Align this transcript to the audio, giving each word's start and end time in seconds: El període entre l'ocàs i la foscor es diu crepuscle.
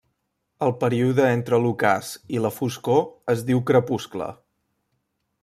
El 0.67 0.71
període 0.83 1.27
entre 1.33 1.59
l'ocàs 1.65 2.09
i 2.37 2.41
la 2.47 2.53
foscor 2.57 3.05
es 3.35 3.45
diu 3.51 3.63
crepuscle. 3.73 4.33